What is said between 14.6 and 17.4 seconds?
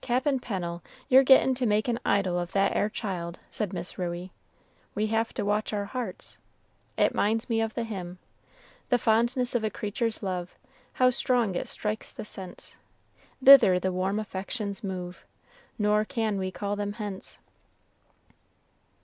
move, Nor can we call them hence.'"